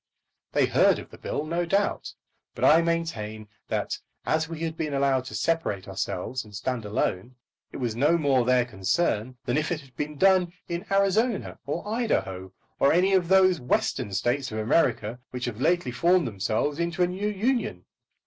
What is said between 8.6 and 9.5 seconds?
concern